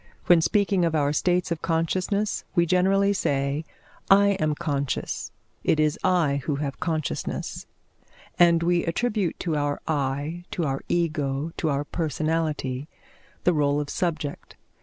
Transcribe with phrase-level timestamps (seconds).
[0.25, 3.65] When speaking of our states of consciousness, we generally say,
[4.09, 5.31] "I am conscious;
[5.63, 7.67] it is I who have consciousness,"
[8.39, 12.87] and we attribute to our I, to our Ego, to our personality,
[13.43, 14.57] the rôle of subject.